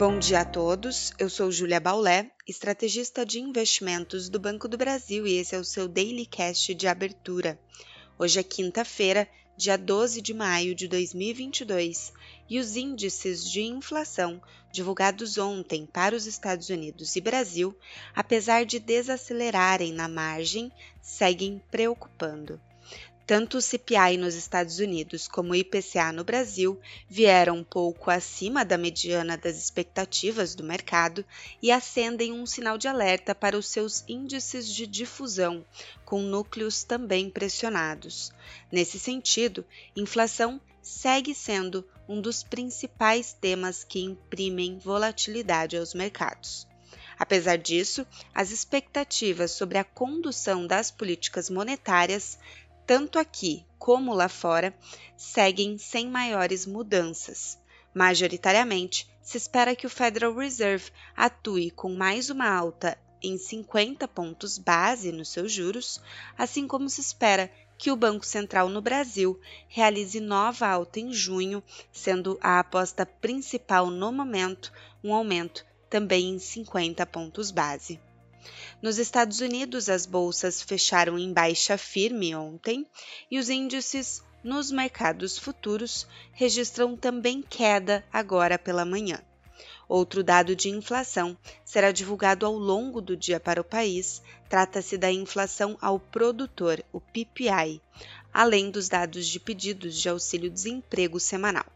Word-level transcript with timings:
Bom 0.00 0.18
dia 0.18 0.40
a 0.40 0.44
todos, 0.46 1.12
eu 1.18 1.28
sou 1.28 1.52
Júlia 1.52 1.78
Baulé, 1.78 2.30
estrategista 2.48 3.22
de 3.22 3.38
investimentos 3.38 4.30
do 4.30 4.40
Banco 4.40 4.66
do 4.66 4.78
Brasil 4.78 5.26
e 5.26 5.34
esse 5.34 5.54
é 5.54 5.58
o 5.58 5.62
seu 5.64 5.86
Daily 5.86 6.24
Cast 6.24 6.74
de 6.74 6.88
abertura. 6.88 7.60
Hoje 8.18 8.40
é 8.40 8.42
quinta-feira, 8.42 9.28
dia 9.58 9.76
12 9.76 10.22
de 10.22 10.32
maio 10.32 10.74
de 10.74 10.88
2022 10.88 12.14
e 12.48 12.58
os 12.58 12.76
índices 12.76 13.44
de 13.44 13.60
inflação 13.60 14.40
divulgados 14.72 15.36
ontem 15.36 15.84
para 15.84 16.16
os 16.16 16.24
Estados 16.24 16.70
Unidos 16.70 17.14
e 17.14 17.20
Brasil, 17.20 17.76
apesar 18.14 18.64
de 18.64 18.78
desacelerarem 18.78 19.92
na 19.92 20.08
margem, 20.08 20.72
seguem 21.02 21.60
preocupando. 21.70 22.58
Tanto 23.30 23.58
o 23.58 23.62
CPI 23.62 24.16
nos 24.16 24.34
Estados 24.34 24.80
Unidos 24.80 25.28
como 25.28 25.52
o 25.52 25.54
IPCA 25.54 26.10
no 26.10 26.24
Brasil 26.24 26.80
vieram 27.08 27.58
um 27.58 27.62
pouco 27.62 28.10
acima 28.10 28.64
da 28.64 28.76
mediana 28.76 29.36
das 29.36 29.56
expectativas 29.56 30.56
do 30.56 30.64
mercado 30.64 31.24
e 31.62 31.70
acendem 31.70 32.32
um 32.32 32.44
sinal 32.44 32.76
de 32.76 32.88
alerta 32.88 33.32
para 33.32 33.56
os 33.56 33.68
seus 33.68 34.02
índices 34.08 34.66
de 34.66 34.84
difusão, 34.84 35.64
com 36.04 36.20
núcleos 36.20 36.82
também 36.82 37.30
pressionados. 37.30 38.32
Nesse 38.72 38.98
sentido, 38.98 39.64
inflação 39.94 40.60
segue 40.82 41.32
sendo 41.32 41.86
um 42.08 42.20
dos 42.20 42.42
principais 42.42 43.32
temas 43.32 43.84
que 43.84 44.00
imprimem 44.00 44.76
volatilidade 44.76 45.76
aos 45.76 45.94
mercados. 45.94 46.66
Apesar 47.16 47.58
disso, 47.58 48.04
as 48.34 48.50
expectativas 48.50 49.52
sobre 49.52 49.78
a 49.78 49.84
condução 49.84 50.66
das 50.66 50.90
políticas 50.90 51.48
monetárias 51.48 52.36
tanto 52.90 53.20
aqui 53.20 53.64
como 53.78 54.12
lá 54.12 54.28
fora, 54.28 54.74
seguem 55.16 55.78
sem 55.78 56.08
maiores 56.08 56.66
mudanças. 56.66 57.56
Majoritariamente, 57.94 59.08
se 59.22 59.36
espera 59.38 59.76
que 59.76 59.86
o 59.86 59.88
Federal 59.88 60.34
Reserve 60.34 60.90
atue 61.16 61.70
com 61.70 61.94
mais 61.94 62.30
uma 62.30 62.52
alta 62.52 62.98
em 63.22 63.38
50 63.38 64.08
pontos 64.08 64.58
base 64.58 65.12
nos 65.12 65.28
seus 65.28 65.52
juros, 65.52 66.02
assim 66.36 66.66
como 66.66 66.90
se 66.90 67.00
espera 67.00 67.48
que 67.78 67.92
o 67.92 67.96
Banco 67.96 68.26
Central 68.26 68.68
no 68.68 68.82
Brasil 68.82 69.38
realize 69.68 70.18
nova 70.18 70.66
alta 70.66 70.98
em 70.98 71.12
junho, 71.12 71.62
sendo 71.92 72.40
a 72.42 72.58
aposta 72.58 73.06
principal 73.06 73.88
no 73.88 74.10
momento 74.10 74.72
um 75.04 75.14
aumento 75.14 75.64
também 75.88 76.30
em 76.30 76.40
50 76.40 77.06
pontos 77.06 77.52
base. 77.52 78.00
Nos 78.82 78.98
Estados 78.98 79.40
Unidos, 79.40 79.88
as 79.88 80.06
bolsas 80.06 80.62
fecharam 80.62 81.18
em 81.18 81.32
baixa 81.32 81.76
firme 81.76 82.34
ontem 82.34 82.86
e 83.30 83.38
os 83.38 83.48
índices 83.48 84.22
nos 84.42 84.70
mercados 84.70 85.38
futuros 85.38 86.06
registram 86.32 86.96
também 86.96 87.42
queda 87.42 88.04
agora 88.12 88.58
pela 88.58 88.84
manhã. 88.84 89.20
Outro 89.88 90.22
dado 90.22 90.54
de 90.54 90.70
inflação 90.70 91.36
será 91.64 91.90
divulgado 91.90 92.46
ao 92.46 92.54
longo 92.54 93.00
do 93.00 93.16
dia 93.16 93.40
para 93.40 93.60
o 93.60 93.64
país. 93.64 94.22
Trata-se 94.48 94.96
da 94.96 95.10
inflação 95.10 95.76
ao 95.80 95.98
produtor, 95.98 96.82
o 96.92 97.00
PPI, 97.00 97.82
além 98.32 98.70
dos 98.70 98.88
dados 98.88 99.26
de 99.26 99.40
pedidos 99.40 100.00
de 100.00 100.08
auxílio-desemprego 100.08 101.18
semanal. 101.18 101.66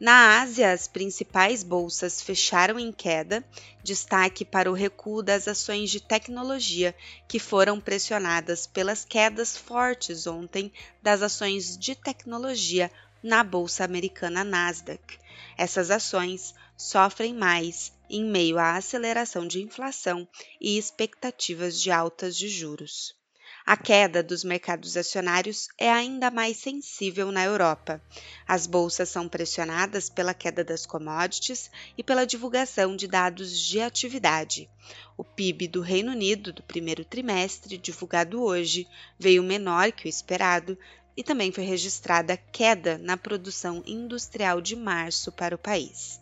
Na 0.00 0.40
Ásia, 0.42 0.72
as 0.72 0.88
principais 0.88 1.62
bolsas 1.62 2.20
fecharam 2.20 2.78
em 2.78 2.90
queda, 2.90 3.44
destaque 3.82 4.44
para 4.44 4.70
o 4.70 4.74
recuo 4.74 5.22
das 5.22 5.46
ações 5.46 5.88
de 5.88 6.00
tecnologia, 6.00 6.94
que 7.28 7.38
foram 7.38 7.80
pressionadas 7.80 8.66
pelas 8.66 9.04
quedas 9.04 9.56
fortes 9.56 10.26
ontem 10.26 10.72
das 11.00 11.22
ações 11.22 11.78
de 11.78 11.94
tecnologia 11.94 12.90
na 13.22 13.44
bolsa 13.44 13.84
americana 13.84 14.42
Nasdaq. 14.42 15.18
Essas 15.56 15.90
ações 15.90 16.54
sofrem 16.76 17.32
mais 17.32 17.92
em 18.10 18.24
meio 18.24 18.58
à 18.58 18.76
aceleração 18.76 19.46
de 19.46 19.62
inflação 19.62 20.28
e 20.60 20.76
expectativas 20.76 21.80
de 21.80 21.90
altas 21.90 22.36
de 22.36 22.48
juros. 22.48 23.14
A 23.66 23.78
queda 23.78 24.22
dos 24.22 24.44
mercados 24.44 24.94
acionários 24.94 25.68
é 25.78 25.90
ainda 25.90 26.30
mais 26.30 26.58
sensível 26.58 27.32
na 27.32 27.42
Europa. 27.42 27.98
As 28.46 28.66
bolsas 28.66 29.08
são 29.08 29.26
pressionadas 29.26 30.10
pela 30.10 30.34
queda 30.34 30.62
das 30.62 30.84
commodities 30.84 31.70
e 31.96 32.04
pela 32.04 32.26
divulgação 32.26 32.94
de 32.94 33.08
dados 33.08 33.58
de 33.58 33.80
atividade. 33.80 34.68
O 35.16 35.24
PIB 35.24 35.66
do 35.66 35.80
Reino 35.80 36.12
Unido 36.12 36.52
do 36.52 36.62
primeiro 36.62 37.06
trimestre, 37.06 37.78
divulgado 37.78 38.42
hoje, 38.42 38.86
veio 39.18 39.42
menor 39.42 39.92
que 39.92 40.06
o 40.06 40.10
esperado 40.10 40.78
e 41.16 41.24
também 41.24 41.50
foi 41.50 41.64
registrada 41.64 42.36
queda 42.36 42.98
na 42.98 43.16
produção 43.16 43.82
industrial 43.86 44.60
de 44.60 44.76
março 44.76 45.32
para 45.32 45.54
o 45.54 45.58
país. 45.58 46.20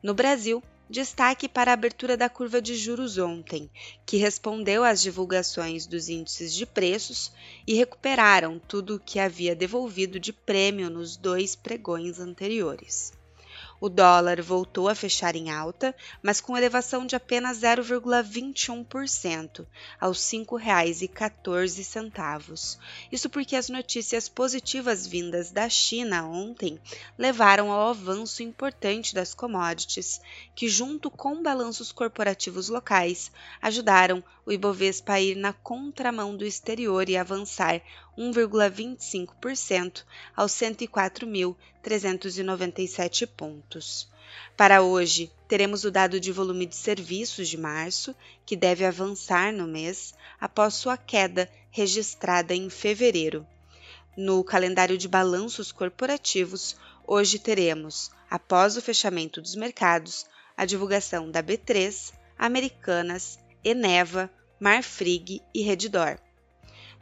No 0.00 0.14
Brasil, 0.14 0.62
Destaque 0.94 1.48
para 1.48 1.72
a 1.72 1.74
abertura 1.74 2.16
da 2.16 2.28
curva 2.28 2.62
de 2.62 2.76
juros 2.76 3.18
ontem, 3.18 3.68
que 4.06 4.16
respondeu 4.16 4.84
às 4.84 5.02
divulgações 5.02 5.86
dos 5.86 6.08
índices 6.08 6.54
de 6.54 6.64
preços 6.64 7.32
e 7.66 7.74
recuperaram 7.74 8.60
tudo 8.60 8.94
o 8.94 9.00
que 9.00 9.18
havia 9.18 9.56
devolvido 9.56 10.20
de 10.20 10.32
prêmio 10.32 10.88
nos 10.88 11.16
dois 11.16 11.56
pregões 11.56 12.20
anteriores. 12.20 13.12
O 13.84 13.88
dólar 13.90 14.40
voltou 14.40 14.88
a 14.88 14.94
fechar 14.94 15.36
em 15.36 15.50
alta, 15.50 15.94
mas 16.22 16.40
com 16.40 16.56
elevação 16.56 17.04
de 17.04 17.14
apenas 17.14 17.58
0,21%, 17.58 19.66
aos 20.00 20.32
R$ 20.32 20.38
5,14. 20.38 22.78
Isso 23.12 23.28
porque 23.28 23.54
as 23.54 23.68
notícias 23.68 24.26
positivas 24.26 25.06
vindas 25.06 25.50
da 25.50 25.68
China 25.68 26.24
ontem 26.24 26.80
levaram 27.18 27.70
ao 27.70 27.90
avanço 27.90 28.42
importante 28.42 29.14
das 29.14 29.34
commodities, 29.34 30.18
que, 30.54 30.66
junto 30.66 31.10
com 31.10 31.42
balanços 31.42 31.92
corporativos 31.92 32.70
locais, 32.70 33.30
ajudaram 33.60 34.24
o 34.46 34.52
Ibovespa 34.52 35.12
a 35.12 35.20
ir 35.20 35.36
na 35.36 35.52
contramão 35.52 36.34
do 36.34 36.46
exterior 36.46 37.10
e 37.10 37.18
avançar 37.18 37.82
1,25% 38.16 40.04
aos 40.34 40.52
104.397 41.84 43.26
pontos. 43.26 44.08
Para 44.56 44.82
hoje, 44.82 45.30
teremos 45.46 45.84
o 45.84 45.90
dado 45.90 46.18
de 46.18 46.32
volume 46.32 46.66
de 46.66 46.74
serviços 46.74 47.48
de 47.48 47.58
março, 47.58 48.14
que 48.44 48.56
deve 48.56 48.84
avançar 48.84 49.52
no 49.52 49.66
mês 49.66 50.14
após 50.40 50.74
sua 50.74 50.96
queda 50.96 51.50
registrada 51.70 52.54
em 52.54 52.70
fevereiro. 52.70 53.46
No 54.16 54.42
calendário 54.42 54.96
de 54.96 55.08
balanços 55.08 55.72
corporativos, 55.72 56.76
hoje 57.06 57.38
teremos, 57.38 58.10
após 58.30 58.76
o 58.76 58.82
fechamento 58.82 59.40
dos 59.40 59.54
mercados, 59.54 60.24
a 60.56 60.64
divulgação 60.64 61.30
da 61.30 61.42
B3, 61.42 62.12
Americanas, 62.38 63.38
Eneva, 63.62 64.30
Marfrig 64.58 65.42
e 65.52 65.62
Redditor. 65.62 66.18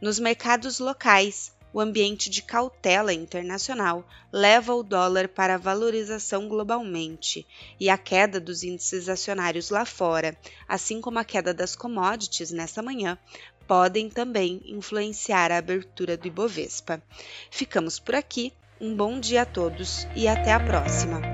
Nos 0.01 0.19
mercados 0.19 0.79
locais, 0.79 1.53
o 1.73 1.81
ambiente 1.81 2.29
de 2.29 2.43
cautela 2.43 3.13
internacional 3.13 4.07
leva 4.33 4.75
o 4.75 4.83
dólar 4.83 5.29
para 5.29 5.55
a 5.55 5.59
valorização 5.59 6.49
globalmente, 6.49 7.47
e 7.81 7.89
a 7.89 7.97
queda 7.97 8.39
dos 8.39 8.63
índices 8.63 9.09
acionários 9.09 9.71
lá 9.71 9.85
fora, 9.85 10.37
assim 10.69 11.01
como 11.01 11.19
a 11.19 11.25
queda 11.25 11.55
das 11.55 11.75
commodities 11.75 12.51
nesta 12.51 12.83
manhã, 12.83 13.19
podem 13.67 14.11
também 14.11 14.61
influenciar 14.67 15.51
a 15.51 15.59
abertura 15.59 16.17
do 16.17 16.27
Ibovespa. 16.27 17.03
Ficamos 17.51 17.99
por 17.99 18.15
aqui, 18.15 18.53
um 18.81 18.95
bom 18.95 19.19
dia 19.19 19.43
a 19.43 19.47
todos 19.47 20.07
e 20.15 20.29
até 20.29 20.53
a 20.53 20.61
próxima! 20.61 21.32